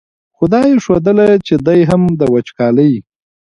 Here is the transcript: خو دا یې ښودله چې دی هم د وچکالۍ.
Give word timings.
خو 0.35 0.43
دا 0.53 0.61
یې 0.69 0.75
ښودله 0.85 1.27
چې 1.45 1.55
دی 1.67 1.79
هم 1.89 2.01
د 2.19 2.21
وچکالۍ. 2.33 2.93